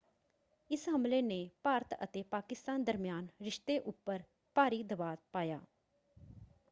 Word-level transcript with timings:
ਇਸ 0.69 0.87
ਹਮਲੇ 0.89 1.21
ਨੇ 1.21 1.49
ਭਾਰਤ 1.63 1.93
ਅਤੇ 2.03 2.23
ਪਾਕਿਸਤਾਨ 2.23 2.83
ਦਰਮਿਆਨ 2.83 3.27
ਰਿਸ਼ਤੇ 3.41 3.77
ਉੱਪਰ 3.79 4.23
ਭਾਰੀ 4.55 4.83
ਦਬਾਅ 4.83 5.17
ਪਾਇਆ। 5.31 5.59